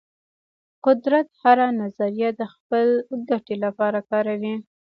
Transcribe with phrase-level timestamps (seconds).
[0.85, 2.87] قدرت هره نظریه د خپل
[3.29, 4.55] ګټې لپاره کاروي.